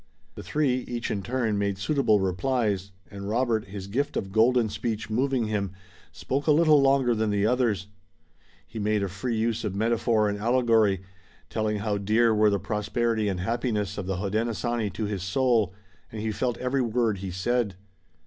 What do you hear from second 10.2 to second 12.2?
and allegory, telling how